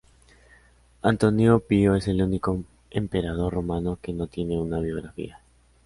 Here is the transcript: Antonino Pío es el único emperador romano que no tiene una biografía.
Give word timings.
Antonino 1.03 1.59
Pío 1.59 1.93
es 1.93 2.07
el 2.07 2.23
único 2.23 2.63
emperador 2.89 3.53
romano 3.53 3.99
que 4.01 4.13
no 4.13 4.25
tiene 4.25 4.57
una 4.59 4.79
biografía. 4.79 5.39